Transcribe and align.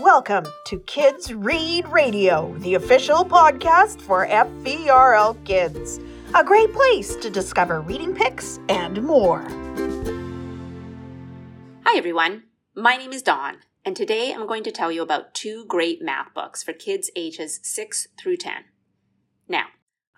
Welcome 0.00 0.46
to 0.66 0.80
Kids 0.80 1.32
Read 1.32 1.86
Radio, 1.86 2.52
the 2.58 2.74
official 2.74 3.24
podcast 3.24 4.00
for 4.00 4.26
FVRL 4.26 5.44
Kids. 5.44 6.00
A 6.34 6.42
great 6.42 6.72
place 6.72 7.14
to 7.14 7.30
discover 7.30 7.80
reading 7.80 8.12
picks 8.12 8.58
and 8.68 9.00
more. 9.04 9.42
Hi, 11.84 11.96
everyone. 11.96 12.42
My 12.74 12.96
name 12.96 13.12
is 13.12 13.22
Dawn, 13.22 13.58
and 13.84 13.94
today 13.94 14.34
I'm 14.34 14.48
going 14.48 14.64
to 14.64 14.72
tell 14.72 14.90
you 14.90 15.00
about 15.00 15.32
two 15.32 15.64
great 15.66 16.02
math 16.02 16.34
books 16.34 16.64
for 16.64 16.72
kids 16.72 17.08
ages 17.14 17.60
6 17.62 18.08
through 18.18 18.38
10. 18.38 18.64
Now, 19.46 19.66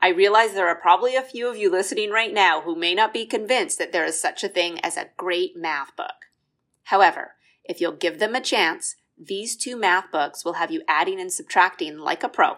I 0.00 0.08
realize 0.08 0.54
there 0.54 0.68
are 0.68 0.80
probably 0.80 1.16
a 1.16 1.22
few 1.22 1.50
of 1.50 1.58
you 1.58 1.70
listening 1.70 2.10
right 2.10 2.32
now 2.32 2.62
who 2.62 2.76
may 2.76 2.94
not 2.94 3.12
be 3.12 3.26
convinced 3.26 3.78
that 3.78 3.92
there 3.92 4.06
is 4.06 4.18
such 4.18 4.42
a 4.42 4.48
thing 4.48 4.80
as 4.80 4.96
a 4.96 5.10
great 5.18 5.54
math 5.54 5.94
book. 5.96 6.30
However, 6.84 7.32
if 7.62 7.78
you'll 7.78 7.92
give 7.92 8.20
them 8.20 8.34
a 8.34 8.40
chance, 8.40 8.96
these 9.18 9.56
two 9.56 9.76
math 9.76 10.10
books 10.12 10.44
will 10.44 10.54
have 10.54 10.70
you 10.70 10.82
adding 10.86 11.20
and 11.20 11.32
subtracting 11.32 11.98
like 11.98 12.22
a 12.22 12.28
pro 12.28 12.56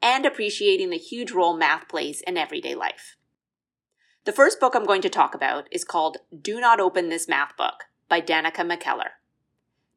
and 0.00 0.24
appreciating 0.24 0.90
the 0.90 0.96
huge 0.96 1.32
role 1.32 1.56
math 1.56 1.88
plays 1.88 2.22
in 2.26 2.36
everyday 2.36 2.74
life. 2.74 3.16
The 4.24 4.32
first 4.32 4.60
book 4.60 4.74
I'm 4.74 4.86
going 4.86 5.02
to 5.02 5.08
talk 5.08 5.34
about 5.34 5.68
is 5.70 5.84
called 5.84 6.18
Do 6.40 6.60
Not 6.60 6.80
Open 6.80 7.08
This 7.08 7.28
Math 7.28 7.56
Book 7.56 7.84
by 8.08 8.20
Danica 8.20 8.64
McKellar. 8.66 9.10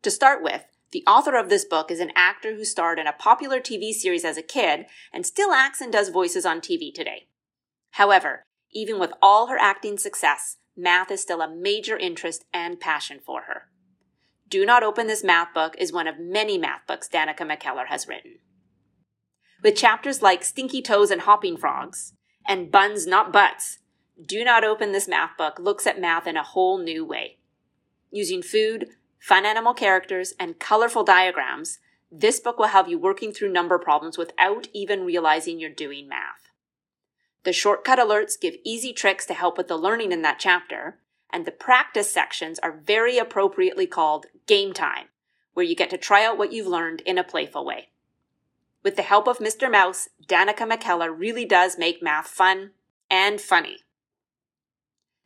To 0.02 0.12
start 0.12 0.44
with, 0.44 0.66
the 0.92 1.04
author 1.08 1.38
of 1.38 1.50
this 1.50 1.64
book 1.64 1.90
is 1.90 2.00
an 2.00 2.12
actor 2.16 2.56
who 2.56 2.66
starred 2.66 3.00
in 3.00 3.08
a 3.08 3.14
popular 3.14 3.60
TV 3.60 3.94
series 3.94 4.26
as 4.26 4.38
a 4.38 4.42
kid 4.42 4.86
and 5.14 5.26
still 5.26 5.52
acts 5.52 5.80
and 5.80 5.92
does 5.92 6.10
voices 6.10 6.46
on 6.46 6.60
TV 6.60 6.94
today. 6.94 7.28
However, 7.92 8.46
even 8.72 9.00
with 9.00 9.14
all 9.22 9.48
her 9.48 9.58
acting 9.58 9.98
success, 9.98 10.58
math 10.76 11.12
is 11.12 11.22
still 11.22 11.42
a 11.42 11.54
major 11.54 11.98
interest 11.98 12.46
and 12.54 12.80
passion 12.80 13.20
for 13.26 13.44
her. 13.44 13.71
Do 14.52 14.66
Not 14.66 14.84
Open 14.84 15.08
This 15.08 15.24
Math 15.24 15.54
Book 15.54 15.78
is 15.80 15.94
one 15.94 16.08
of 16.08 16.20
many 16.20 16.58
math 16.58 16.86
books 16.86 17.08
Danica 17.08 17.50
McKellar 17.50 17.88
has 17.88 18.06
written. 18.06 18.40
With 19.64 19.78
chapters 19.78 20.22
like 20.22 20.44
Stinky 20.44 20.82
Toes 20.82 21.10
and 21.10 21.22
Hopping 21.22 21.56
Frogs 21.56 22.12
and 22.46 22.70
Buns 22.70 23.08
Not 23.08 23.32
Butts, 23.32 23.80
Do 24.22 24.44
Not 24.44 24.66
Open 24.66 24.92
This 24.92 25.08
Math 25.08 25.38
Book 25.38 25.58
looks 25.58 25.88
at 25.88 26.02
math 26.02 26.28
in 26.28 26.36
a 26.36 26.44
whole 26.44 26.78
new 26.78 27.06
way. 27.06 27.38
Using 28.12 28.42
food, 28.42 28.88
fun 29.22 29.46
animal 29.46 29.74
characters, 29.74 30.34
and 30.38 30.60
colorful 30.60 31.06
diagrams, 31.06 31.80
this 32.12 32.42
book 32.42 32.60
will 32.60 32.68
have 32.68 32.90
you 32.90 33.00
working 33.00 33.32
through 33.32 33.54
number 33.54 33.80
problems 33.80 34.18
without 34.18 34.68
even 34.74 35.06
realizing 35.06 35.62
you're 35.62 35.70
doing 35.70 36.10
math. 36.10 36.52
The 37.46 37.54
shortcut 37.54 38.00
alerts 38.00 38.34
give 38.38 38.56
easy 38.66 38.92
tricks 38.92 39.26
to 39.28 39.34
help 39.34 39.58
with 39.58 39.70
the 39.70 39.78
learning 39.78 40.12
in 40.12 40.24
that 40.24 40.40
chapter, 40.40 41.00
and 41.32 41.46
the 41.46 41.52
practice 41.52 42.12
sections 42.12 42.60
are 42.60 42.82
very 42.86 43.18
appropriately 43.18 43.88
called 43.88 44.26
game 44.48 44.74
time, 44.74 45.08
where 45.54 45.66
you 45.66 45.76
get 45.76 45.90
to 45.90 45.98
try 45.98 46.26
out 46.26 46.38
what 46.38 46.52
you've 46.52 46.68
learned 46.68 47.02
in 47.02 47.18
a 47.18 47.24
playful 47.24 47.66
way. 47.66 47.90
With 48.84 48.96
the 48.96 49.04
help 49.04 49.28
of 49.28 49.38
Mr. 49.38 49.72
Mouse, 49.72 50.10
Danica 50.28 50.70
McKellar 50.70 51.14
really 51.16 51.46
does 51.46 51.78
make 51.78 52.02
math 52.02 52.28
fun 52.28 52.72
and 53.10 53.40
funny. 53.40 53.78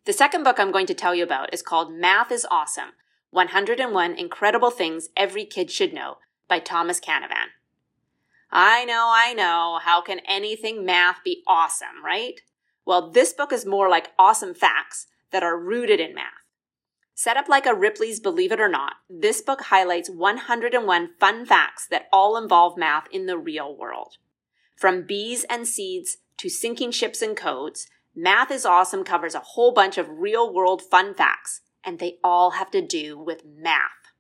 The 0.06 0.14
second 0.14 0.44
book 0.44 0.60
I'm 0.60 0.72
going 0.72 0.88
to 0.88 0.94
tell 0.94 1.16
you 1.16 1.24
about 1.24 1.54
is 1.54 1.62
called 1.62 1.94
Math 1.94 2.32
is 2.32 2.46
Awesome 2.52 2.92
101 3.32 4.14
Incredible 4.14 4.72
Things 4.72 5.10
Every 5.18 5.46
Kid 5.46 5.72
Should 5.72 5.94
Know 5.94 6.18
by 6.48 6.60
Thomas 6.60 7.00
Canavan. 7.00 7.50
I 8.52 8.86
know, 8.86 9.12
I 9.14 9.34
know, 9.34 9.80
how 9.82 10.02
can 10.02 10.20
anything 10.28 10.86
math 10.86 11.24
be 11.24 11.44
awesome, 11.48 12.06
right? 12.06 12.40
Well, 12.86 13.10
this 13.10 13.34
book 13.34 13.52
is 13.52 13.66
more 13.66 13.90
like 13.90 14.12
awesome 14.20 14.54
facts 14.54 15.08
that 15.32 15.44
are 15.44 15.60
rooted 15.60 16.00
in 16.00 16.14
math. 16.14 16.46
Set 17.14 17.38
up 17.38 17.48
like 17.48 17.66
a 17.66 17.74
Ripley's 17.74 18.20
Believe 18.20 18.52
It 18.52 18.60
or 18.60 18.68
Not, 18.68 18.94
this 19.10 19.42
book 19.42 19.62
highlights 19.64 20.10
101 20.10 21.10
fun 21.20 21.46
facts 21.46 21.88
that 21.88 22.08
all 22.12 22.38
involve 22.38 22.78
math 22.78 23.08
in 23.12 23.26
the 23.26 23.38
real 23.38 23.76
world. 23.76 24.18
From 24.76 25.06
bees 25.06 25.46
and 25.50 25.66
seeds 25.66 26.18
to 26.38 26.50
sinking 26.50 26.92
ships 26.92 27.22
and 27.22 27.38
codes, 27.38 27.88
Math 28.14 28.50
is 28.50 28.66
Awesome 28.66 29.04
covers 29.04 29.36
a 29.36 29.40
whole 29.40 29.74
bunch 29.74 29.98
of 29.98 30.20
real 30.20 30.54
world 30.54 30.82
fun 30.82 31.14
facts, 31.14 31.62
and 31.84 32.00
they 32.00 32.18
all 32.24 32.52
have 32.52 32.72
to 32.72 32.82
do 32.82 33.18
with 33.18 33.46
math. 33.46 34.14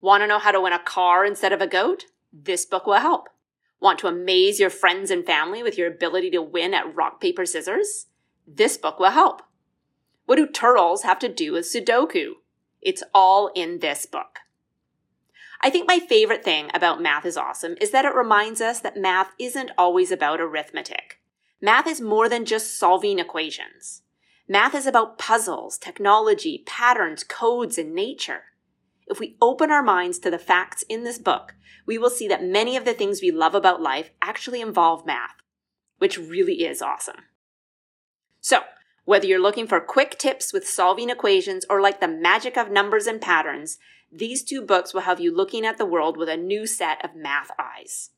Want 0.00 0.22
to 0.22 0.26
know 0.26 0.38
how 0.38 0.50
to 0.50 0.60
win 0.60 0.72
a 0.72 0.78
car 0.78 1.24
instead 1.24 1.52
of 1.52 1.60
a 1.60 1.66
goat? 1.66 2.04
This 2.32 2.64
book 2.64 2.86
will 2.86 2.94
help. 2.94 3.28
Want 3.80 3.98
to 4.00 4.06
amaze 4.06 4.58
your 4.58 4.70
friends 4.70 5.10
and 5.10 5.26
family 5.26 5.62
with 5.62 5.76
your 5.76 5.88
ability 5.88 6.30
to 6.30 6.42
win 6.42 6.72
at 6.72 6.94
rock, 6.94 7.20
paper, 7.20 7.44
scissors? 7.44 8.06
This 8.46 8.76
book 8.78 8.98
will 8.98 9.10
help. 9.10 9.42
What 10.26 10.36
do 10.36 10.46
turtles 10.46 11.02
have 11.02 11.18
to 11.20 11.28
do 11.28 11.52
with 11.52 11.64
Sudoku? 11.64 12.32
It's 12.82 13.02
all 13.14 13.50
in 13.54 13.78
this 13.78 14.06
book. 14.06 14.40
I 15.62 15.70
think 15.70 15.88
my 15.88 15.98
favorite 15.98 16.44
thing 16.44 16.70
about 16.74 17.00
Math 17.00 17.24
is 17.24 17.36
Awesome 17.36 17.76
is 17.80 17.90
that 17.92 18.04
it 18.04 18.14
reminds 18.14 18.60
us 18.60 18.80
that 18.80 18.96
math 18.96 19.32
isn't 19.38 19.70
always 19.78 20.10
about 20.10 20.40
arithmetic. 20.40 21.20
Math 21.60 21.86
is 21.86 22.00
more 22.00 22.28
than 22.28 22.44
just 22.44 22.78
solving 22.78 23.18
equations. 23.18 24.02
Math 24.48 24.74
is 24.74 24.86
about 24.86 25.18
puzzles, 25.18 25.78
technology, 25.78 26.62
patterns, 26.66 27.24
codes, 27.24 27.78
and 27.78 27.94
nature. 27.94 28.42
If 29.06 29.18
we 29.18 29.36
open 29.40 29.70
our 29.70 29.82
minds 29.82 30.18
to 30.20 30.30
the 30.30 30.38
facts 30.38 30.84
in 30.88 31.04
this 31.04 31.18
book, 31.18 31.54
we 31.86 31.98
will 31.98 32.10
see 32.10 32.28
that 32.28 32.44
many 32.44 32.76
of 32.76 32.84
the 32.84 32.94
things 32.94 33.22
we 33.22 33.30
love 33.30 33.54
about 33.54 33.80
life 33.80 34.10
actually 34.20 34.60
involve 34.60 35.06
math, 35.06 35.36
which 35.98 36.18
really 36.18 36.64
is 36.64 36.82
awesome. 36.82 37.22
So, 38.40 38.60
whether 39.06 39.24
you're 39.24 39.40
looking 39.40 39.68
for 39.68 39.80
quick 39.80 40.18
tips 40.18 40.52
with 40.52 40.68
solving 40.68 41.08
equations 41.08 41.64
or 41.70 41.80
like 41.80 42.00
the 42.00 42.08
magic 42.08 42.58
of 42.58 42.70
numbers 42.70 43.06
and 43.06 43.20
patterns, 43.20 43.78
these 44.12 44.42
two 44.42 44.60
books 44.60 44.92
will 44.92 45.02
have 45.02 45.20
you 45.20 45.34
looking 45.34 45.64
at 45.64 45.78
the 45.78 45.86
world 45.86 46.16
with 46.16 46.28
a 46.28 46.36
new 46.36 46.66
set 46.66 47.02
of 47.04 47.14
math 47.14 47.50
eyes. 47.56 48.10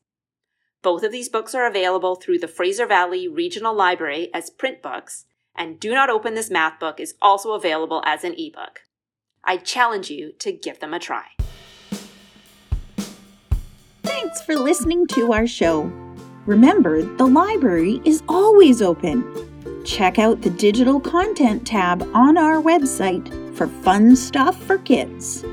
Both 0.81 1.03
of 1.03 1.11
these 1.11 1.29
books 1.29 1.53
are 1.53 1.67
available 1.67 2.15
through 2.15 2.39
the 2.39 2.47
Fraser 2.47 2.87
Valley 2.87 3.27
Regional 3.27 3.73
Library 3.73 4.31
as 4.33 4.49
print 4.49 4.81
books, 4.81 5.25
and 5.55 5.79
Do 5.79 5.93
Not 5.93 6.09
Open 6.09 6.33
This 6.33 6.49
Math 6.49 6.79
Book 6.79 6.99
is 6.99 7.13
also 7.21 7.51
available 7.51 8.01
as 8.05 8.23
an 8.23 8.33
ebook. 8.37 8.81
I 9.43 9.57
challenge 9.57 10.09
you 10.09 10.31
to 10.39 10.51
give 10.51 10.79
them 10.79 10.95
a 10.95 10.99
try. 10.99 11.25
Thanks 14.01 14.41
for 14.41 14.55
listening 14.55 15.05
to 15.07 15.33
our 15.33 15.45
show. 15.45 15.83
Remember, 16.47 17.03
the 17.03 17.27
library 17.27 18.01
is 18.05 18.23
always 18.27 18.81
open 18.81 19.48
check 19.85 20.19
out 20.19 20.41
the 20.41 20.49
digital 20.49 20.99
content 20.99 21.65
tab 21.65 22.01
on 22.13 22.37
our 22.37 22.61
website 22.61 23.27
for 23.55 23.67
fun 23.67 24.15
stuff 24.15 24.61
for 24.63 24.77
kids. 24.79 25.43